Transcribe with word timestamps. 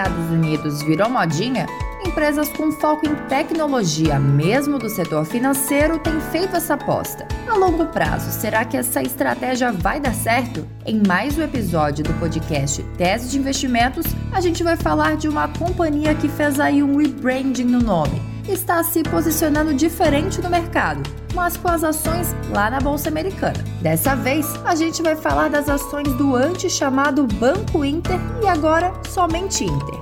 Estados 0.00 0.30
Unidos 0.30 0.80
virou 0.80 1.10
modinha, 1.10 1.66
empresas 2.06 2.48
com 2.48 2.72
foco 2.72 3.06
em 3.06 3.14
tecnologia, 3.28 4.18
mesmo 4.18 4.78
do 4.78 4.88
setor 4.88 5.26
financeiro, 5.26 5.98
têm 5.98 6.18
feito 6.32 6.56
essa 6.56 6.72
aposta. 6.72 7.28
A 7.46 7.54
longo 7.54 7.84
prazo, 7.84 8.30
será 8.30 8.64
que 8.64 8.78
essa 8.78 9.02
estratégia 9.02 9.70
vai 9.70 10.00
dar 10.00 10.14
certo? 10.14 10.66
Em 10.86 11.02
mais 11.06 11.36
um 11.36 11.42
episódio 11.42 12.02
do 12.02 12.14
podcast 12.14 12.82
Tese 12.96 13.28
de 13.28 13.38
Investimentos, 13.38 14.06
a 14.32 14.40
gente 14.40 14.62
vai 14.62 14.74
falar 14.74 15.18
de 15.18 15.28
uma 15.28 15.48
companhia 15.48 16.14
que 16.14 16.28
fez 16.30 16.58
aí 16.58 16.82
um 16.82 16.96
rebranding 16.96 17.64
no 17.64 17.80
nome. 17.80 18.29
Está 18.50 18.82
se 18.82 19.04
posicionando 19.04 19.72
diferente 19.72 20.42
no 20.42 20.50
mercado, 20.50 21.08
mas 21.32 21.56
com 21.56 21.68
as 21.68 21.84
ações 21.84 22.34
lá 22.50 22.68
na 22.68 22.80
Bolsa 22.80 23.08
Americana. 23.08 23.62
Dessa 23.80 24.16
vez, 24.16 24.44
a 24.64 24.74
gente 24.74 25.00
vai 25.02 25.14
falar 25.14 25.48
das 25.48 25.68
ações 25.68 26.12
do 26.14 26.34
antes 26.34 26.72
chamado 26.72 27.28
Banco 27.28 27.84
Inter 27.84 28.18
e 28.42 28.48
agora 28.48 28.92
somente 29.08 29.62
Inter. 29.62 30.00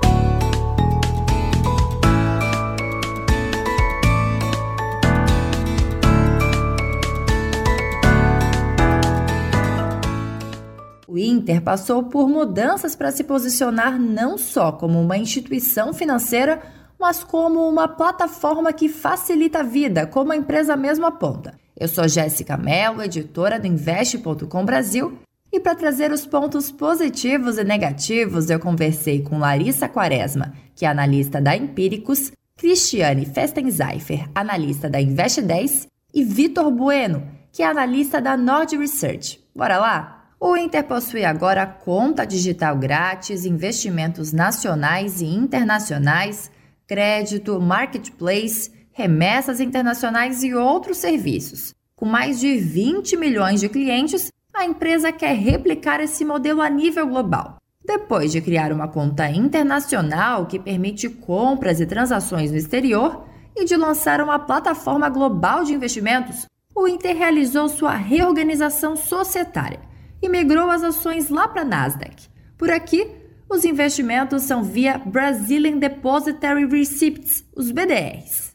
O 11.07 11.19
Inter 11.19 11.61
passou 11.61 12.05
por 12.05 12.27
mudanças 12.27 12.97
para 12.97 13.11
se 13.11 13.25
posicionar 13.25 13.99
não 14.01 14.39
só 14.39 14.73
como 14.73 14.99
uma 14.99 15.19
instituição 15.19 15.93
financeira, 15.93 16.78
mas 16.99 17.23
como 17.23 17.69
uma 17.69 17.87
plataforma 17.87 18.73
que 18.73 18.89
facilita 18.89 19.61
a 19.61 19.63
vida, 19.63 20.07
como 20.07 20.33
a 20.33 20.37
empresa 20.37 20.77
mesmo 20.77 21.07
aponta. 21.07 21.55
Eu 21.79 21.87
sou 21.87 22.09
Jéssica 22.09 22.57
Mello, 22.57 23.03
editora 23.03 23.61
do 23.61 23.67
Investe.com 23.67 24.65
Brasil, 24.65 25.19
e 25.53 25.61
para 25.61 25.75
trazer 25.75 26.13
os 26.13 26.27
pontos 26.27 26.71
positivos 26.71 27.57
e 27.57 27.65
negativos, 27.65 28.51
eu 28.51 28.59
conversei 28.59 29.23
com 29.23 29.39
Larissa 29.39 29.89
Quaresma, 29.89 30.53
que 30.75 30.85
é 30.85 30.89
analista 30.89 31.41
da 31.41 31.57
Empíricos, 31.57 32.33
Cristiane 32.57 33.25
Festenzeifer, 33.25 34.29
analista 34.35 34.91
da 34.91 35.01
Invest 35.01 35.41
10, 35.41 35.87
e 36.13 36.25
Vitor 36.25 36.71
Bueno, 36.71 37.27
que 37.53 37.63
é 37.63 37.67
analista 37.67 38.21
da 38.21 38.37
Nord 38.37 38.77
Research. 38.77 39.41
Bora 39.55 39.79
lá? 39.79 40.31
O 40.41 40.57
Inter 40.57 40.85
possui 40.85 41.25
agora 41.25 41.67
conta 41.67 42.25
digital 42.27 42.77
grátis, 42.77 43.45
investimentos 43.45 44.33
nacionais 44.33 45.21
e 45.21 45.27
internacionais, 45.27 46.51
crédito, 46.89 47.61
marketplace, 47.61 48.73
remessas 48.91 49.61
internacionais 49.61 50.43
e 50.43 50.55
outros 50.55 50.97
serviços. 50.97 51.75
Com 51.95 52.07
mais 52.07 52.41
de 52.41 52.57
20 52.57 53.17
milhões 53.17 53.61
de 53.61 53.69
clientes, 53.69 54.33
a 54.55 54.65
empresa 54.65 55.13
quer 55.13 55.37
replicar 55.37 56.01
esse 56.01 56.25
modelo 56.25 56.63
a 56.63 56.71
nível 56.71 57.07
global. 57.07 57.59
Depois 57.85 58.33
de 58.33 58.41
criar 58.41 58.73
uma 58.73 58.89
conta 58.89 59.31
internacional 59.31 60.47
que 60.47 60.59
permite 60.59 61.09
compras 61.09 61.79
e 61.81 61.87
transações 61.87 62.51
no 62.51 62.57
exterior 62.57 63.27
e 63.55 63.65
de 63.65 63.77
lançar 63.77 64.21
uma 64.21 64.39
plataforma 64.39 65.09
global 65.09 65.65
de 65.65 65.75
investimentos, 65.75 66.47
o 66.75 66.89
Inter 66.89 67.17
realizou 67.17 67.69
sua 67.69 67.95
reorganização 67.95 68.97
societária 68.97 69.81
e 70.23 70.29
migrou 70.29 70.71
as 70.71 70.83
ações 70.83 71.29
lá 71.29 71.47
para 71.49 71.63
a 71.63 71.65
Nasdaq. 71.65 72.29
Por 72.57 72.71
aqui, 72.71 73.18
os 73.49 73.65
investimentos 73.65 74.43
são 74.43 74.63
via 74.63 74.99
Brazilian 74.99 75.79
Depositary 75.79 76.67
Receipts, 76.67 77.45
os 77.57 77.71
BDRs. 77.71 78.53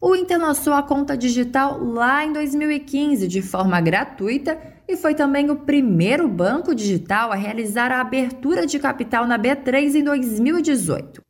O 0.00 0.14
Inter 0.14 0.38
lançou 0.38 0.74
a 0.74 0.82
conta 0.82 1.16
digital 1.16 1.82
lá 1.82 2.24
em 2.24 2.32
2015 2.32 3.26
de 3.26 3.40
forma 3.40 3.80
gratuita 3.80 4.58
e 4.86 4.96
foi 4.98 5.14
também 5.14 5.50
o 5.50 5.56
primeiro 5.56 6.28
banco 6.28 6.74
digital 6.74 7.32
a 7.32 7.36
realizar 7.36 7.90
a 7.90 8.02
abertura 8.02 8.66
de 8.66 8.78
capital 8.78 9.26
na 9.26 9.38
B3 9.38 9.94
em 9.94 10.04
2018. 10.04 11.22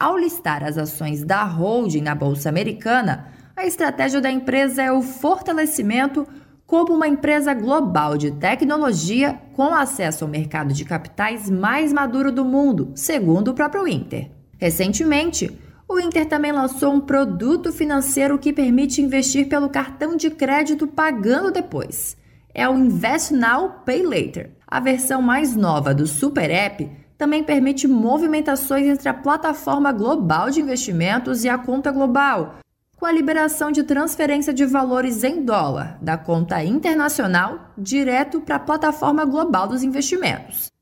Ao 0.00 0.16
listar 0.16 0.64
as 0.64 0.78
ações 0.78 1.22
da 1.22 1.44
holding 1.44 2.00
na 2.00 2.14
Bolsa 2.14 2.48
Americana, 2.48 3.28
a 3.54 3.66
estratégia 3.66 4.20
da 4.22 4.30
empresa 4.30 4.82
é 4.82 4.90
o 4.90 5.02
fortalecimento 5.02 6.26
como 6.74 6.92
uma 6.92 7.06
empresa 7.06 7.54
global 7.54 8.18
de 8.18 8.32
tecnologia 8.32 9.38
com 9.52 9.72
acesso 9.72 10.24
ao 10.24 10.30
mercado 10.30 10.74
de 10.74 10.84
capitais 10.84 11.48
mais 11.48 11.92
maduro 11.92 12.32
do 12.32 12.44
mundo, 12.44 12.90
segundo 12.96 13.52
o 13.52 13.54
próprio 13.54 13.86
Inter. 13.86 14.28
Recentemente, 14.58 15.56
o 15.88 16.00
Inter 16.00 16.26
também 16.26 16.50
lançou 16.50 16.92
um 16.92 16.98
produto 16.98 17.72
financeiro 17.72 18.40
que 18.40 18.52
permite 18.52 19.00
investir 19.00 19.48
pelo 19.48 19.68
cartão 19.68 20.16
de 20.16 20.30
crédito 20.30 20.88
pagando 20.88 21.52
depois. 21.52 22.16
É 22.52 22.68
o 22.68 22.76
Invest 22.76 23.32
Now 23.32 23.82
Pay 23.86 24.02
Later. 24.02 24.50
A 24.66 24.80
versão 24.80 25.22
mais 25.22 25.54
nova 25.54 25.94
do 25.94 26.08
Super 26.08 26.50
App 26.50 26.90
também 27.16 27.44
permite 27.44 27.86
movimentações 27.86 28.88
entre 28.88 29.08
a 29.08 29.14
plataforma 29.14 29.92
global 29.92 30.50
de 30.50 30.60
investimentos 30.60 31.44
e 31.44 31.48
a 31.48 31.56
conta 31.56 31.92
global, 31.92 32.56
com 33.04 33.08
a 33.08 33.12
liberação 33.12 33.70
de 33.70 33.82
transferência 33.82 34.50
de 34.50 34.64
valores 34.64 35.22
em 35.22 35.44
dólar 35.44 35.98
da 36.00 36.16
conta 36.16 36.64
internacional 36.64 37.70
direto 37.76 38.40
para 38.40 38.56
a 38.56 38.58
plataforma 38.58 39.26
global 39.26 39.68
dos 39.68 39.82
investimentos. 39.82 40.72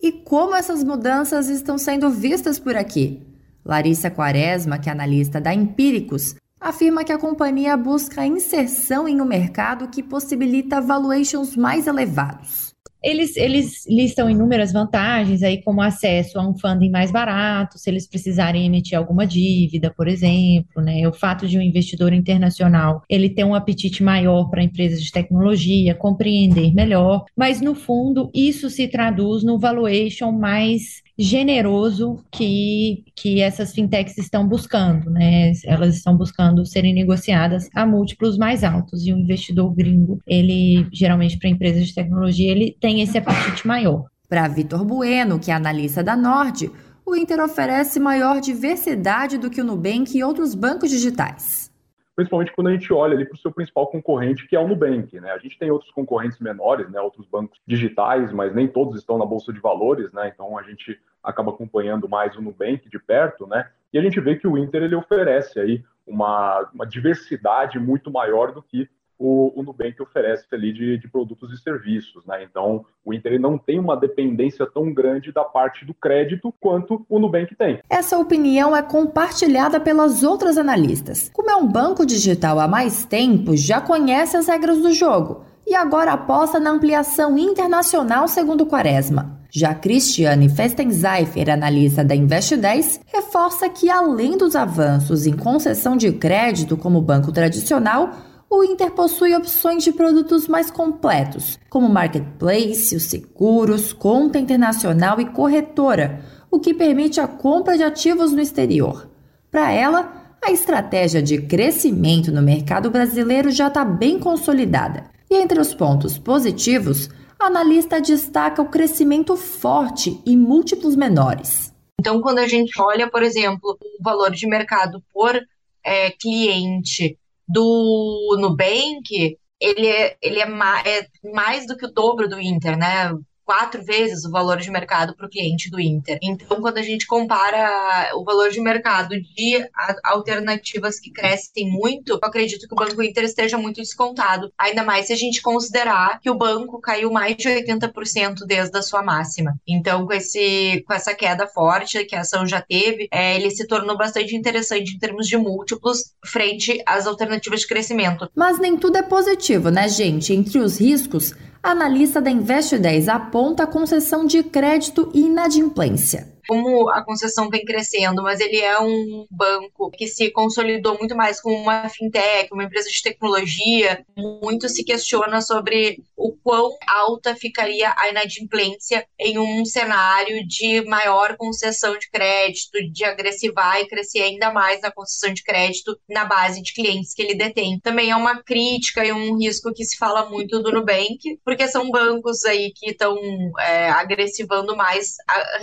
E 0.00 0.10
como 0.10 0.54
essas 0.54 0.82
mudanças 0.82 1.50
estão 1.50 1.76
sendo 1.76 2.08
vistas 2.08 2.58
por 2.58 2.74
aqui? 2.74 3.22
Larissa 3.62 4.10
Quaresma, 4.10 4.78
que 4.78 4.88
é 4.88 4.92
analista 4.92 5.38
da 5.38 5.52
Empíricos, 5.52 6.34
afirma 6.58 7.04
que 7.04 7.12
a 7.12 7.18
companhia 7.18 7.76
busca 7.76 8.24
inserção 8.24 9.06
em 9.06 9.20
um 9.20 9.26
mercado 9.26 9.88
que 9.88 10.02
possibilita 10.02 10.80
valuations 10.80 11.56
mais 11.56 11.86
elevados. 11.86 12.65
Eles, 13.06 13.36
eles 13.36 13.86
listam 13.88 14.28
inúmeras 14.28 14.72
vantagens 14.72 15.40
aí, 15.44 15.62
como 15.62 15.80
acesso 15.80 16.40
a 16.40 16.48
um 16.48 16.58
funding 16.58 16.90
mais 16.90 17.12
barato, 17.12 17.78
se 17.78 17.88
eles 17.88 18.04
precisarem 18.04 18.66
emitir 18.66 18.98
alguma 18.98 19.24
dívida, 19.24 19.94
por 19.96 20.08
exemplo, 20.08 20.82
né? 20.82 21.06
O 21.06 21.12
fato 21.12 21.46
de 21.46 21.56
um 21.56 21.62
investidor 21.62 22.12
internacional 22.12 23.04
ele 23.08 23.30
ter 23.30 23.44
um 23.44 23.54
apetite 23.54 24.02
maior 24.02 24.50
para 24.50 24.64
empresas 24.64 25.00
de 25.00 25.12
tecnologia, 25.12 25.94
compreender 25.94 26.74
melhor, 26.74 27.24
mas 27.36 27.60
no 27.60 27.76
fundo 27.76 28.28
isso 28.34 28.68
se 28.68 28.88
traduz 28.88 29.44
no 29.44 29.56
valuation 29.56 30.32
mais 30.32 31.05
generoso 31.18 32.22
que, 32.30 33.04
que 33.14 33.40
essas 33.40 33.72
fintechs 33.72 34.18
estão 34.18 34.46
buscando, 34.46 35.10
né? 35.10 35.52
Elas 35.64 35.96
estão 35.96 36.16
buscando 36.16 36.64
serem 36.66 36.94
negociadas 36.94 37.68
a 37.74 37.86
múltiplos 37.86 38.36
mais 38.36 38.62
altos 38.62 39.06
e 39.06 39.12
o 39.12 39.18
investidor 39.18 39.74
gringo, 39.74 40.20
ele 40.26 40.86
geralmente 40.92 41.38
para 41.38 41.48
empresas 41.48 41.86
de 41.86 41.94
tecnologia, 41.94 42.50
ele 42.50 42.76
tem 42.80 43.00
esse 43.00 43.16
apetite 43.16 43.66
maior. 43.66 44.04
Para 44.28 44.48
Vitor 44.48 44.84
Bueno, 44.84 45.38
que 45.38 45.50
é 45.50 45.54
analista 45.54 46.02
da 46.02 46.16
Nord, 46.16 46.70
o 47.04 47.14
Inter 47.14 47.40
oferece 47.40 48.00
maior 48.00 48.40
diversidade 48.40 49.38
do 49.38 49.48
que 49.48 49.60
o 49.60 49.64
Nubank 49.64 50.16
e 50.16 50.24
outros 50.24 50.54
bancos 50.54 50.90
digitais 50.90 51.70
principalmente 52.16 52.52
quando 52.52 52.68
a 52.68 52.72
gente 52.72 52.90
olha 52.92 53.14
ali 53.14 53.26
para 53.26 53.34
o 53.34 53.38
seu 53.38 53.52
principal 53.52 53.86
concorrente, 53.88 54.48
que 54.48 54.56
é 54.56 54.58
o 54.58 54.66
Nubank. 54.66 55.20
Né? 55.20 55.30
A 55.30 55.38
gente 55.38 55.58
tem 55.58 55.70
outros 55.70 55.90
concorrentes 55.90 56.38
menores, 56.40 56.90
né? 56.90 56.98
outros 56.98 57.26
bancos 57.26 57.60
digitais, 57.66 58.32
mas 58.32 58.54
nem 58.54 58.66
todos 58.66 58.98
estão 58.98 59.18
na 59.18 59.26
Bolsa 59.26 59.52
de 59.52 59.60
Valores, 59.60 60.10
né? 60.12 60.32
então 60.32 60.58
a 60.58 60.62
gente 60.62 60.98
acaba 61.22 61.50
acompanhando 61.50 62.08
mais 62.08 62.34
o 62.34 62.40
Nubank 62.40 62.88
de 62.88 62.98
perto, 62.98 63.46
né? 63.46 63.68
e 63.92 63.98
a 63.98 64.02
gente 64.02 64.18
vê 64.18 64.34
que 64.34 64.48
o 64.48 64.56
Inter 64.56 64.82
ele 64.82 64.94
oferece 64.94 65.60
aí 65.60 65.84
uma, 66.06 66.68
uma 66.72 66.86
diversidade 66.86 67.78
muito 67.78 68.10
maior 68.10 68.50
do 68.52 68.62
que 68.62 68.88
o, 69.18 69.52
o 69.58 69.62
Nubank 69.62 70.00
oferece 70.02 70.46
ali 70.52 70.72
de, 70.72 70.98
de, 70.98 71.08
produtos 71.08 71.52
e 71.52 71.62
serviços, 71.62 72.24
né? 72.26 72.44
Então, 72.44 72.84
o 73.04 73.14
Inter 73.14 73.40
não 73.40 73.56
tem 73.56 73.78
uma 73.78 73.96
dependência 73.96 74.66
tão 74.66 74.92
grande 74.92 75.32
da 75.32 75.44
parte 75.44 75.84
do 75.84 75.94
crédito 75.94 76.52
quanto 76.60 77.04
o 77.08 77.18
Nubank 77.18 77.54
tem. 77.54 77.80
Essa 77.88 78.18
opinião 78.18 78.76
é 78.76 78.82
compartilhada 78.82 79.80
pelas 79.80 80.22
outras 80.22 80.58
analistas. 80.58 81.30
Como 81.32 81.50
é 81.50 81.56
um 81.56 81.66
banco 81.66 82.04
digital 82.04 82.60
há 82.60 82.68
mais 82.68 83.04
tempo, 83.04 83.56
já 83.56 83.80
conhece 83.80 84.36
as 84.36 84.48
regras 84.48 84.80
do 84.80 84.92
jogo 84.92 85.44
e 85.66 85.74
agora 85.74 86.12
aposta 86.12 86.60
na 86.60 86.70
ampliação 86.70 87.36
internacional, 87.36 88.28
segundo 88.28 88.66
Quaresma. 88.66 89.40
Já 89.50 89.74
Cristiane 89.74 90.48
Festenzeifer, 90.48 91.50
analista 91.50 92.04
da 92.04 92.14
Invest10, 92.14 93.00
reforça 93.06 93.68
que 93.68 93.90
além 93.90 94.36
dos 94.36 94.54
avanços 94.54 95.26
em 95.26 95.32
concessão 95.32 95.96
de 95.96 96.12
crédito 96.12 96.76
como 96.76 97.00
banco 97.00 97.32
tradicional, 97.32 98.10
o 98.48 98.62
Inter 98.64 98.92
possui 98.92 99.34
opções 99.34 99.82
de 99.82 99.92
produtos 99.92 100.46
mais 100.46 100.70
completos, 100.70 101.58
como 101.68 101.88
marketplace, 101.88 102.94
os 102.94 103.04
seguros, 103.04 103.92
conta 103.92 104.38
internacional 104.38 105.20
e 105.20 105.26
corretora, 105.26 106.20
o 106.50 106.60
que 106.60 106.72
permite 106.72 107.20
a 107.20 107.26
compra 107.26 107.76
de 107.76 107.82
ativos 107.82 108.32
no 108.32 108.40
exterior. 108.40 109.10
Para 109.50 109.72
ela, 109.72 110.36
a 110.42 110.50
estratégia 110.50 111.22
de 111.22 111.42
crescimento 111.42 112.30
no 112.30 112.40
mercado 112.40 112.90
brasileiro 112.90 113.50
já 113.50 113.66
está 113.66 113.84
bem 113.84 114.18
consolidada. 114.18 115.10
E 115.28 115.34
entre 115.36 115.60
os 115.60 115.74
pontos 115.74 116.18
positivos, 116.18 117.10
a 117.38 117.46
analista 117.46 118.00
destaca 118.00 118.62
o 118.62 118.68
crescimento 118.68 119.36
forte 119.36 120.20
e 120.24 120.36
múltiplos 120.36 120.94
menores. 120.94 121.74
Então, 121.98 122.20
quando 122.20 122.38
a 122.38 122.46
gente 122.46 122.80
olha, 122.80 123.10
por 123.10 123.22
exemplo, 123.22 123.76
o 124.00 124.02
valor 124.02 124.30
de 124.30 124.46
mercado 124.46 125.02
por 125.12 125.36
é, 125.84 126.10
cliente 126.12 127.18
do 127.48 128.36
Nubank, 128.38 129.38
ele 129.60 129.86
é, 129.86 130.16
ele 130.20 130.40
é, 130.40 130.46
mais, 130.46 130.86
é 130.86 131.08
mais 131.32 131.66
do 131.66 131.76
que 131.76 131.86
o 131.86 131.92
dobro 131.92 132.28
do 132.28 132.40
Inter, 132.40 132.76
né? 132.76 133.10
Quatro 133.46 133.82
vezes 133.82 134.24
o 134.24 134.30
valor 134.30 134.58
de 134.58 134.70
mercado 134.70 135.14
para 135.14 135.26
o 135.26 135.30
cliente 135.30 135.70
do 135.70 135.80
Inter. 135.80 136.18
Então, 136.20 136.60
quando 136.60 136.78
a 136.78 136.82
gente 136.82 137.06
compara 137.06 138.10
o 138.16 138.24
valor 138.24 138.50
de 138.50 138.60
mercado 138.60 139.10
de 139.10 139.70
alternativas 140.02 140.98
que 140.98 141.12
crescem 141.12 141.70
muito, 141.70 142.10
eu 142.10 142.18
acredito 142.20 142.66
que 142.66 142.74
o 142.74 142.76
Banco 142.76 143.00
Inter 143.02 143.24
esteja 143.24 143.56
muito 143.56 143.80
descontado. 143.80 144.52
Ainda 144.58 144.82
mais 144.82 145.06
se 145.06 145.12
a 145.12 145.16
gente 145.16 145.40
considerar 145.40 146.20
que 146.20 146.28
o 146.28 146.34
banco 146.34 146.80
caiu 146.80 147.10
mais 147.12 147.36
de 147.36 147.48
80% 147.48 148.44
desde 148.46 148.76
a 148.76 148.82
sua 148.82 149.02
máxima. 149.02 149.54
Então, 149.66 150.04
com, 150.06 150.12
esse, 150.12 150.82
com 150.86 150.92
essa 150.92 151.14
queda 151.14 151.46
forte 151.46 152.04
que 152.04 152.16
a 152.16 152.22
ação 152.22 152.44
já 152.46 152.60
teve, 152.60 153.08
é, 153.12 153.36
ele 153.36 153.50
se 153.50 153.66
tornou 153.66 153.96
bastante 153.96 154.34
interessante 154.34 154.94
em 154.94 154.98
termos 154.98 155.28
de 155.28 155.36
múltiplos 155.36 156.12
frente 156.24 156.82
às 156.84 157.06
alternativas 157.06 157.60
de 157.60 157.68
crescimento. 157.68 158.28
Mas 158.34 158.58
nem 158.58 158.76
tudo 158.76 158.98
é 158.98 159.02
positivo, 159.02 159.70
né, 159.70 159.88
gente? 159.88 160.32
Entre 160.32 160.58
os 160.58 160.80
riscos, 160.80 161.32
analista 161.70 162.20
da 162.20 162.30
Invest 162.30 162.78
10 162.78 163.08
aponta 163.08 163.66
concessão 163.66 164.24
de 164.24 164.42
crédito 164.42 165.10
e 165.12 165.22
inadimplência 165.22 166.35
como 166.46 166.88
a 166.90 167.02
concessão 167.02 167.48
vem 167.48 167.64
crescendo, 167.64 168.22
mas 168.22 168.40
ele 168.40 168.60
é 168.60 168.80
um 168.80 169.26
banco 169.30 169.90
que 169.90 170.06
se 170.06 170.30
consolidou 170.30 170.98
muito 170.98 171.16
mais 171.16 171.40
como 171.40 171.56
uma 171.56 171.88
fintech, 171.88 172.52
uma 172.52 172.64
empresa 172.64 172.88
de 172.88 173.02
tecnologia, 173.02 174.04
muito 174.16 174.68
se 174.68 174.84
questiona 174.84 175.40
sobre 175.40 176.02
o 176.16 176.32
quão 176.32 176.76
alta 176.86 177.34
ficaria 177.34 177.92
a 177.96 178.08
inadimplência 178.08 179.06
em 179.18 179.38
um 179.38 179.64
cenário 179.64 180.46
de 180.46 180.82
maior 180.82 181.36
concessão 181.36 181.98
de 181.98 182.08
crédito, 182.10 182.78
de 182.92 183.04
agressivar 183.04 183.80
e 183.80 183.88
crescer 183.88 184.22
ainda 184.22 184.52
mais 184.52 184.80
na 184.80 184.90
concessão 184.90 185.32
de 185.32 185.42
crédito 185.42 185.98
na 186.08 186.24
base 186.24 186.62
de 186.62 186.72
clientes 186.72 187.14
que 187.14 187.22
ele 187.22 187.34
detém. 187.34 187.78
Também 187.80 188.10
é 188.10 188.16
uma 188.16 188.42
crítica 188.42 189.04
e 189.04 189.12
um 189.12 189.36
risco 189.38 189.72
que 189.72 189.84
se 189.84 189.96
fala 189.96 190.28
muito 190.28 190.62
do 190.62 190.72
Nubank, 190.72 191.38
porque 191.44 191.68
são 191.68 191.90
bancos 191.90 192.44
aí 192.44 192.72
que 192.74 192.90
estão 192.90 193.16
é, 193.58 193.90
agressivando 193.90 194.76
mais 194.76 195.14
a, 195.28 195.58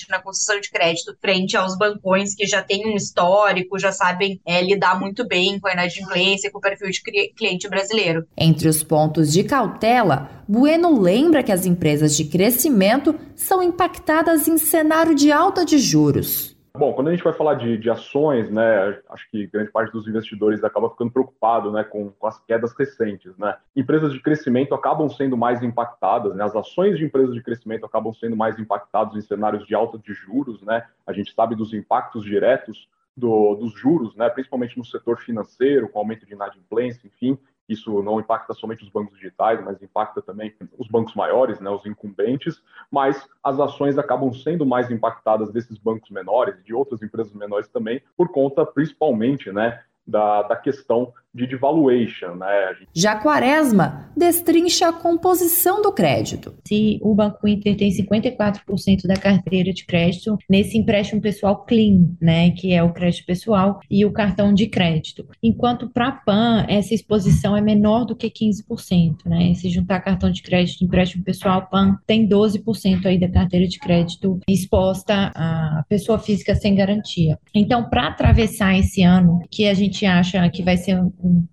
recentemente 0.00 0.10
na 0.10 0.20
concessão 0.20 0.60
de 0.60 0.70
crédito 0.70 1.16
frente 1.20 1.56
aos 1.56 1.76
bancões 1.76 2.34
que 2.34 2.46
já 2.46 2.62
têm 2.62 2.86
um 2.86 2.96
histórico, 2.96 3.78
já 3.78 3.92
sabem 3.92 4.40
é, 4.46 4.62
lidar 4.62 4.98
muito 4.98 5.26
bem 5.26 5.58
com 5.58 5.68
a 5.68 5.72
inadimplência, 5.72 6.50
com 6.50 6.58
o 6.58 6.60
perfil 6.60 6.90
de 6.90 7.02
cliente 7.36 7.68
brasileiro. 7.68 8.26
Entre 8.36 8.68
os 8.68 8.82
pontos 8.82 9.32
de 9.32 9.44
cautela, 9.44 10.30
Bueno 10.48 11.00
lembra 11.00 11.42
que 11.42 11.52
as 11.52 11.66
empresas 11.66 12.16
de 12.16 12.24
crescimento 12.24 13.14
são 13.34 13.62
impactadas 13.62 14.48
em 14.48 14.58
cenário 14.58 15.14
de 15.14 15.30
alta 15.30 15.64
de 15.64 15.78
juros. 15.78 16.49
Bom, 16.72 16.92
quando 16.92 17.08
a 17.08 17.10
gente 17.10 17.24
vai 17.24 17.32
falar 17.32 17.54
de, 17.54 17.76
de, 17.76 17.90
ações, 17.90 18.48
né, 18.50 19.00
acho 19.10 19.28
que 19.30 19.46
grande 19.48 19.70
parte 19.70 19.92
dos 19.92 20.06
investidores 20.06 20.62
acaba 20.62 20.88
ficando 20.88 21.10
preocupado 21.10 21.72
né, 21.72 21.82
com, 21.82 22.10
com, 22.10 22.26
as 22.26 22.38
quedas 22.44 22.72
recentes. 22.72 23.36
Né? 23.36 23.56
Empresas 23.74 24.12
de 24.12 24.20
crescimento 24.20 24.74
acabam 24.74 25.08
sendo 25.08 25.36
mais 25.36 25.62
impactadas, 25.62 26.34
né? 26.34 26.44
as 26.44 26.54
ações 26.54 26.96
de 26.96 27.04
empresas 27.04 27.34
de 27.34 27.42
crescimento 27.42 27.84
acabam 27.84 28.14
sendo 28.14 28.36
mais 28.36 28.58
impactadas 28.58 29.16
em 29.16 29.20
cenários 29.20 29.66
de 29.66 29.74
alta 29.74 29.98
de 29.98 30.14
juros. 30.14 30.62
Né? 30.62 30.86
A 31.06 31.12
gente 31.12 31.34
sabe 31.34 31.56
dos 31.56 31.74
impactos 31.74 32.24
diretos 32.24 32.88
do, 33.16 33.54
dos 33.56 33.72
juros, 33.72 34.14
né, 34.16 34.28
principalmente 34.30 34.78
no 34.78 34.84
setor 34.84 35.18
financeiro, 35.18 35.88
com 35.88 35.98
aumento 35.98 36.24
de 36.24 36.32
inadimplência, 36.32 37.06
enfim, 37.06 37.38
isso 37.70 38.02
não 38.02 38.18
impacta 38.18 38.52
somente 38.52 38.82
os 38.82 38.90
bancos 38.90 39.14
digitais, 39.14 39.62
mas 39.64 39.80
impacta 39.80 40.20
também 40.20 40.52
os 40.76 40.88
bancos 40.88 41.14
maiores, 41.14 41.60
né, 41.60 41.70
os 41.70 41.86
incumbentes, 41.86 42.62
mas 42.90 43.28
as 43.42 43.60
ações 43.60 43.96
acabam 43.96 44.32
sendo 44.32 44.66
mais 44.66 44.90
impactadas 44.90 45.52
desses 45.52 45.78
bancos 45.78 46.10
menores 46.10 46.58
e 46.58 46.64
de 46.64 46.74
outras 46.74 47.00
empresas 47.02 47.32
menores 47.32 47.68
também, 47.68 48.02
por 48.16 48.28
conta 48.30 48.66
principalmente 48.66 49.52
né, 49.52 49.80
da, 50.06 50.42
da 50.42 50.56
questão 50.56 51.12
de 51.32 51.46
devaluation, 51.46 52.34
né? 52.34 52.74
Já 52.92 53.16
Quaresma 53.16 54.10
destrincha 54.16 54.88
a 54.88 54.92
composição 54.92 55.80
do 55.80 55.92
crédito. 55.92 56.54
Se 56.66 56.98
o 57.02 57.14
Banco 57.14 57.46
Inter 57.46 57.76
tem 57.76 57.90
54% 57.90 59.06
da 59.06 59.14
carteira 59.14 59.72
de 59.72 59.84
crédito 59.84 60.36
nesse 60.48 60.76
empréstimo 60.76 61.20
pessoal 61.20 61.64
clean, 61.64 62.10
né, 62.20 62.50
que 62.50 62.72
é 62.72 62.82
o 62.82 62.92
crédito 62.92 63.24
pessoal 63.26 63.80
e 63.90 64.04
o 64.04 64.12
cartão 64.12 64.52
de 64.52 64.66
crédito. 64.66 65.26
Enquanto 65.42 65.88
para 65.88 66.08
a 66.08 66.12
PAN 66.12 66.66
essa 66.68 66.94
exposição 66.94 67.56
é 67.56 67.60
menor 67.60 68.04
do 68.04 68.16
que 68.16 68.28
15%, 68.28 69.26
né? 69.26 69.54
Se 69.54 69.70
juntar 69.70 70.00
cartão 70.00 70.30
de 70.30 70.42
crédito 70.42 70.82
e 70.82 70.84
empréstimo 70.84 71.24
pessoal, 71.24 71.68
PAN 71.70 71.96
tem 72.06 72.28
12% 72.28 73.06
aí 73.06 73.18
da 73.18 73.28
carteira 73.28 73.66
de 73.66 73.78
crédito 73.78 74.40
exposta 74.48 75.32
à 75.34 75.84
pessoa 75.88 76.18
física 76.18 76.54
sem 76.54 76.74
garantia. 76.74 77.38
Então, 77.54 77.88
para 77.88 78.08
atravessar 78.08 78.76
esse 78.76 79.02
ano, 79.02 79.40
que 79.50 79.68
a 79.68 79.74
gente 79.74 80.04
acha 80.04 80.48
que 80.50 80.62
vai 80.62 80.76
ser 80.76 81.00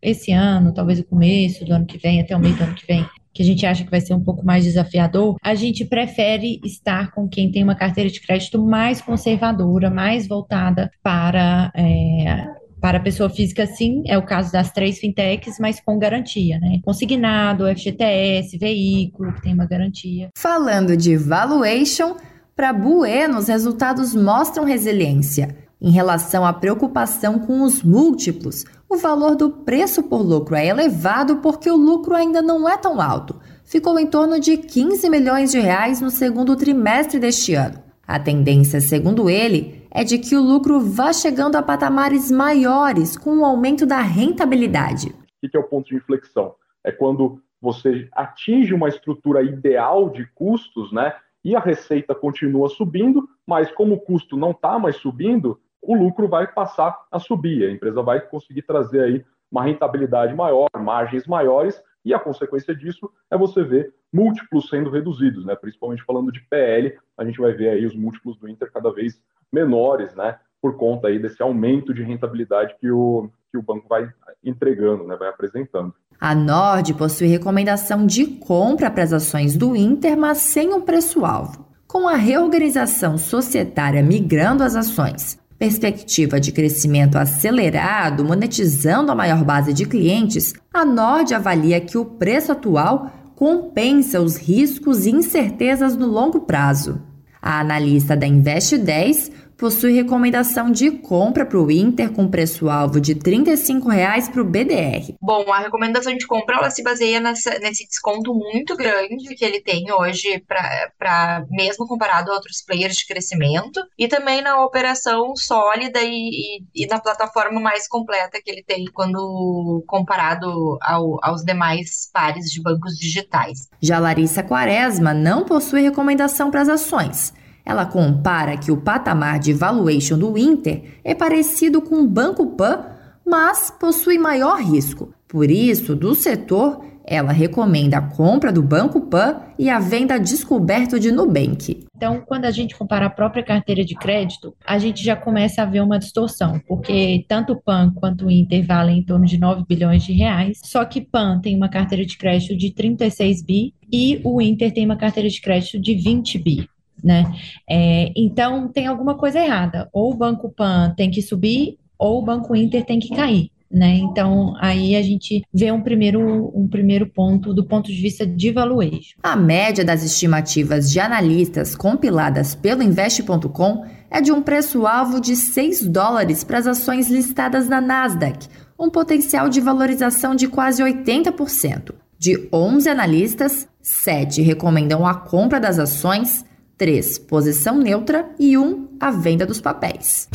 esse 0.01 0.31
ano, 0.31 0.73
talvez 0.73 0.99
o 0.99 1.03
começo 1.03 1.65
do 1.65 1.73
ano 1.73 1.85
que 1.85 1.97
vem, 1.97 2.21
até 2.21 2.35
o 2.35 2.39
meio 2.39 2.55
do 2.55 2.63
ano 2.63 2.75
que 2.75 2.85
vem, 2.85 3.05
que 3.33 3.43
a 3.43 3.45
gente 3.45 3.65
acha 3.65 3.83
que 3.83 3.91
vai 3.91 4.01
ser 4.01 4.15
um 4.15 4.23
pouco 4.23 4.43
mais 4.43 4.63
desafiador, 4.63 5.35
a 5.43 5.53
gente 5.53 5.85
prefere 5.85 6.59
estar 6.65 7.11
com 7.11 7.27
quem 7.27 7.51
tem 7.51 7.63
uma 7.63 7.75
carteira 7.75 8.09
de 8.09 8.19
crédito 8.19 8.59
mais 8.63 8.99
conservadora, 8.99 9.89
mais 9.91 10.27
voltada 10.27 10.89
para. 11.03 11.71
É, 11.75 12.57
para 12.79 12.99
a 12.99 13.01
pessoa 13.01 13.27
física, 13.27 13.65
sim, 13.65 14.03
é 14.05 14.17
o 14.19 14.21
caso 14.21 14.51
das 14.51 14.71
três 14.71 14.99
fintechs, 14.99 15.57
mas 15.59 15.79
com 15.79 15.97
garantia, 15.97 16.59
né? 16.59 16.79
Consignado, 16.83 17.65
FGTS, 17.65 18.55
veículo, 18.55 19.33
que 19.33 19.41
tem 19.41 19.53
uma 19.53 19.65
garantia. 19.65 20.29
Falando 20.37 20.95
de 20.95 21.17
valuation, 21.17 22.15
para 22.55 22.71
Bueno, 22.71 23.39
os 23.39 23.47
resultados 23.47 24.13
mostram 24.13 24.63
resiliência. 24.63 25.55
Em 25.79 25.91
relação 25.91 26.45
à 26.45 26.53
preocupação 26.53 27.39
com 27.39 27.61
os 27.61 27.83
múltiplos, 27.83 28.63
o 28.89 28.95
valor 28.95 29.35
do 29.35 29.49
preço 29.49 30.03
por 30.03 30.21
lucro 30.21 30.55
é 30.55 30.67
elevado 30.67 31.37
porque 31.37 31.69
o 31.69 31.75
lucro 31.75 32.15
ainda 32.15 32.41
não 32.41 32.67
é 32.67 32.77
tão 32.77 33.01
alto. 33.01 33.39
Ficou 33.65 33.99
em 33.99 34.07
torno 34.07 34.39
de 34.39 34.55
15 34.55 35.09
milhões 35.09 35.51
de 35.51 35.59
reais 35.59 35.99
no 35.99 36.09
segundo 36.09 36.55
trimestre 36.55 37.19
deste 37.19 37.53
ano. 37.53 37.83
A 38.07 38.17
tendência, 38.17 38.79
segundo 38.79 39.29
ele, 39.29 39.85
é 39.91 40.05
de 40.05 40.17
que 40.17 40.37
o 40.37 40.41
lucro 40.41 40.79
vá 40.79 41.11
chegando 41.11 41.57
a 41.57 41.61
patamares 41.61 42.31
maiores 42.31 43.17
com 43.17 43.39
o 43.39 43.45
aumento 43.45 43.85
da 43.85 43.99
rentabilidade. 43.99 45.13
O 45.43 45.49
que 45.49 45.57
é 45.57 45.59
o 45.59 45.63
ponto 45.63 45.89
de 45.89 45.97
inflexão? 45.97 46.55
É 46.81 46.91
quando 46.91 47.41
você 47.61 48.07
atinge 48.13 48.73
uma 48.73 48.87
estrutura 48.87 49.43
ideal 49.43 50.09
de 50.09 50.25
custos, 50.33 50.93
né? 50.93 51.13
E 51.43 51.55
a 51.55 51.59
receita 51.59 52.15
continua 52.15 52.69
subindo, 52.69 53.27
mas 53.45 53.69
como 53.71 53.95
o 53.95 53.99
custo 53.99 54.37
não 54.37 54.51
está 54.51 54.79
mais 54.79 54.95
subindo, 54.95 55.59
o 55.87 55.95
lucro 55.95 56.27
vai 56.27 56.45
passar 56.45 56.95
a 57.09 57.17
subir, 57.17 57.63
a 57.63 57.71
empresa 57.71 58.03
vai 58.03 58.19
conseguir 58.19 58.63
trazer 58.63 59.01
aí 59.01 59.25
uma 59.49 59.63
rentabilidade 59.63 60.35
maior, 60.35 60.67
margens 60.77 61.25
maiores, 61.25 61.81
e 62.03 62.13
a 62.13 62.19
consequência 62.19 62.75
disso 62.75 63.09
é 63.31 63.37
você 63.37 63.63
ver 63.63 63.93
múltiplos 64.11 64.69
sendo 64.69 64.89
reduzidos, 64.89 65.45
né? 65.45 65.55
Principalmente 65.55 66.03
falando 66.03 66.29
de 66.29 66.41
PL, 66.41 66.97
a 67.17 67.23
gente 67.23 67.39
vai 67.39 67.53
ver 67.53 67.69
aí 67.69 67.85
os 67.85 67.95
múltiplos 67.95 68.37
do 68.37 68.49
Inter 68.49 68.69
cada 68.71 68.91
vez 68.91 69.21
menores, 69.51 70.13
né? 70.13 70.37
Por 70.61 70.75
conta 70.75 71.07
aí 71.07 71.19
desse 71.19 71.41
aumento 71.41 71.93
de 71.93 72.03
rentabilidade 72.03 72.75
que 72.79 72.91
o, 72.91 73.29
que 73.49 73.57
o 73.57 73.61
banco 73.61 73.87
vai 73.87 74.09
entregando, 74.43 75.05
né? 75.05 75.15
Vai 75.15 75.29
apresentando. 75.29 75.93
A 76.19 76.35
Nord 76.35 76.93
possui 76.95 77.27
recomendação 77.27 78.05
de 78.05 78.25
compra 78.25 78.91
para 78.91 79.03
as 79.03 79.13
ações 79.13 79.55
do 79.55 79.73
Inter, 79.75 80.17
mas 80.17 80.39
sem 80.39 80.73
um 80.73 80.81
preço-alvo. 80.81 81.65
Com 81.87 82.09
a 82.09 82.15
reorganização 82.15 83.17
societária 83.17 84.03
migrando 84.03 84.63
as 84.63 84.75
ações, 84.75 85.39
perspectiva 85.57 86.39
de 86.39 86.51
crescimento 86.51 87.17
acelerado, 87.17 88.23
monetizando 88.23 89.11
a 89.11 89.15
maior 89.15 89.43
base 89.43 89.73
de 89.73 89.85
clientes, 89.85 90.53
a 90.73 90.85
Nord 90.85 91.33
avalia 91.33 91.81
que 91.81 91.97
o 91.97 92.05
preço 92.05 92.51
atual 92.51 93.11
compensa 93.35 94.21
os 94.21 94.35
riscos 94.35 95.05
e 95.05 95.11
incertezas 95.11 95.95
no 95.95 96.07
longo 96.07 96.41
prazo. 96.41 97.01
A 97.41 97.59
analista 97.59 98.15
da 98.15 98.25
Invest 98.25 98.77
10 98.77 99.31
possui 99.57 99.93
recomendação 99.93 100.71
de 100.71 100.91
compra 100.91 101.45
para 101.45 101.59
o 101.59 101.71
Inter 101.71 102.11
com 102.11 102.27
preço-alvo 102.27 103.01
de 103.01 103.13
R$ 103.13 103.19
35,00 103.19 104.31
para 104.31 104.41
o 104.41 104.45
BDR. 104.45 105.15
Bom, 105.21 105.51
a 105.51 105.59
recomendação 105.59 106.15
de 106.15 106.27
compra 106.27 106.57
ela 106.57 106.69
se 106.69 106.83
baseia 106.83 107.19
nessa, 107.19 107.57
nesse 107.59 107.87
desconto 107.87 108.33
muito 108.33 108.75
grande 108.75 109.35
que 109.35 109.43
ele 109.43 109.61
tem 109.61 109.91
hoje, 109.91 110.43
para 110.47 111.45
mesmo 111.49 111.87
comparado 111.87 112.31
a 112.31 112.35
outros 112.35 112.63
players 112.65 112.95
de 112.95 113.07
crescimento, 113.07 113.81
e 113.97 114.07
também 114.07 114.41
na 114.41 114.63
operação 114.63 115.35
sólida 115.35 116.01
e, 116.01 116.61
e, 116.75 116.83
e 116.83 116.87
na 116.87 116.99
plataforma 116.99 117.59
mais 117.59 117.87
completa 117.87 118.39
que 118.43 118.51
ele 118.51 118.63
tem 118.63 118.85
quando 118.93 119.83
comparado 119.87 120.77
ao, 120.81 121.17
aos 121.23 121.43
demais 121.43 122.09
pares 122.13 122.45
de 122.45 122.61
bancos 122.61 122.93
digitais. 122.97 123.67
Já 123.81 123.99
Larissa 123.99 124.43
Quaresma 124.43 125.13
não 125.13 125.45
possui 125.45 125.81
recomendação 125.81 126.51
para 126.51 126.61
as 126.61 126.69
ações. 126.69 127.33
Ela 127.67 127.85
compara 127.85 128.55
que 128.55 128.71
o 128.71 128.77
patamar 128.77 129.39
de 129.39 129.51
valuation 129.51 130.17
do 130.17 130.37
Inter 130.37 131.01
é 131.03 131.13
parecido 131.13 131.81
com 131.81 131.95
o 131.95 132.07
Banco 132.07 132.55
Pan, 132.55 132.85
mas 133.25 133.69
possui 133.69 134.17
maior 134.17 134.61
risco. 134.61 135.13
Por 135.27 135.51
isso, 135.51 135.93
do 135.93 136.15
setor, 136.15 136.81
Ela 137.09 137.31
recomenda 137.31 137.99
a 137.99 138.01
compra 138.01 138.51
do 138.51 138.61
Banco 138.61 138.99
Pan 138.99 139.39
e 139.57 139.69
a 139.69 139.79
venda 139.79 140.19
descoberto 140.19 140.99
de 140.99 141.09
Nubank. 141.09 141.85
Então, 141.95 142.21
quando 142.25 142.43
a 142.43 142.51
gente 142.51 142.77
compara 142.77 143.05
a 143.05 143.09
própria 143.09 143.41
carteira 143.41 143.85
de 143.85 143.95
crédito, 143.95 144.53
a 144.65 144.77
gente 144.77 145.01
já 145.01 145.15
começa 145.15 145.61
a 145.61 145.65
ver 145.65 145.79
uma 145.79 145.97
distorção, 145.97 146.59
porque 146.67 147.23
tanto 147.29 147.53
o 147.53 147.61
PAN 147.61 147.93
quanto 147.95 148.25
o 148.25 148.31
Inter 148.31 148.65
valem 148.67 148.99
em 148.99 149.03
torno 149.03 149.25
de 149.25 149.37
9 149.37 149.63
bilhões 149.65 150.03
de 150.03 150.11
reais, 150.11 150.59
só 150.65 150.83
que 150.83 150.99
PAN 150.99 151.39
tem 151.39 151.55
uma 151.55 151.69
carteira 151.69 152.05
de 152.05 152.17
crédito 152.17 152.57
de 152.57 152.73
36 152.73 153.41
bi 153.41 153.73
e 153.89 154.19
o 154.25 154.41
Inter 154.41 154.73
tem 154.73 154.83
uma 154.83 154.97
carteira 154.97 155.29
de 155.29 155.39
crédito 155.39 155.79
de 155.79 155.95
20 155.95 156.37
bi. 156.39 156.69
Né? 157.03 157.25
É, 157.69 158.11
então 158.15 158.67
tem 158.67 158.87
alguma 158.87 159.15
coisa 159.15 159.39
errada. 159.39 159.89
Ou 159.93 160.11
o 160.11 160.17
Banco 160.17 160.49
Pan 160.49 160.93
tem 160.95 161.11
que 161.11 161.21
subir, 161.21 161.77
ou 161.97 162.19
o 162.19 162.25
Banco 162.25 162.55
Inter 162.55 162.85
tem 162.85 162.99
que 162.99 163.15
cair. 163.15 163.51
Né? 163.69 163.97
Então, 163.97 164.55
aí 164.59 164.95
a 164.95 165.01
gente 165.01 165.43
vê 165.53 165.71
um 165.71 165.81
primeiro, 165.81 166.51
um 166.57 166.67
primeiro 166.67 167.05
ponto 167.07 167.53
do 167.53 167.65
ponto 167.65 167.91
de 167.91 168.01
vista 168.01 168.25
de 168.25 168.51
valuation. 168.51 169.17
A 169.21 169.35
média 169.35 169.83
das 169.83 170.03
estimativas 170.03 170.89
de 170.89 170.99
analistas 171.01 171.75
compiladas 171.75 172.55
pelo 172.55 172.81
Investe.com 172.81 173.83
é 174.09 174.21
de 174.21 174.31
um 174.31 174.41
preço-alvo 174.41 175.19
de 175.19 175.35
6 175.35 175.85
dólares 175.89 176.45
para 176.45 176.59
as 176.59 176.67
ações 176.67 177.09
listadas 177.09 177.67
na 177.67 177.81
Nasdaq, 177.81 178.47
um 178.79 178.89
potencial 178.89 179.49
de 179.49 179.59
valorização 179.59 180.33
de 180.33 180.47
quase 180.47 180.81
80%. 180.81 181.93
De 182.17 182.47
11 182.51 182.89
analistas, 182.89 183.67
7 183.81 184.41
recomendam 184.41 185.05
a 185.05 185.13
compra 185.13 185.59
das 185.59 185.77
ações, 185.77 186.45
3 186.77 187.17
posição 187.19 187.77
neutra 187.79 188.29
e 188.37 188.55
1 188.55 188.87
a 188.99 189.09
venda 189.09 189.45
dos 189.45 189.59
papéis. 189.59 190.29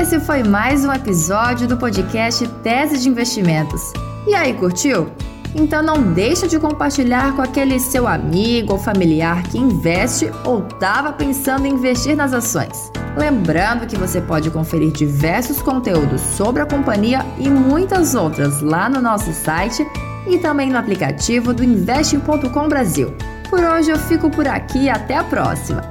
Esse 0.00 0.20
foi 0.20 0.44
mais 0.44 0.84
um 0.84 0.92
episódio 0.92 1.66
do 1.66 1.76
podcast 1.76 2.46
Tese 2.62 2.98
de 2.98 3.08
Investimentos. 3.08 3.92
E 4.26 4.34
aí, 4.34 4.54
curtiu? 4.54 5.10
Então 5.54 5.82
não 5.82 6.12
deixa 6.12 6.46
de 6.46 6.58
compartilhar 6.58 7.34
com 7.34 7.42
aquele 7.42 7.78
seu 7.80 8.06
amigo 8.06 8.72
ou 8.72 8.78
familiar 8.78 9.42
que 9.44 9.58
investe 9.58 10.30
ou 10.44 10.66
estava 10.66 11.12
pensando 11.12 11.66
em 11.66 11.72
investir 11.72 12.16
nas 12.16 12.32
ações. 12.32 12.90
Lembrando 13.16 13.86
que 13.86 13.96
você 13.96 14.20
pode 14.20 14.50
conferir 14.50 14.92
diversos 14.92 15.60
conteúdos 15.60 16.20
sobre 16.20 16.62
a 16.62 16.66
companhia 16.66 17.24
e 17.38 17.48
muitas 17.48 18.14
outras 18.14 18.60
lá 18.60 18.88
no 18.88 19.00
nosso 19.00 19.32
site 19.32 19.86
e 20.26 20.38
também 20.38 20.70
no 20.70 20.78
aplicativo 20.78 21.52
do 21.52 21.64
Investing.com 21.64 22.68
Brasil. 22.68 23.14
Por 23.48 23.60
hoje 23.60 23.90
eu 23.90 23.98
fico 23.98 24.30
por 24.30 24.46
aqui 24.46 24.88
até 24.88 25.16
a 25.16 25.24
próxima! 25.24 25.82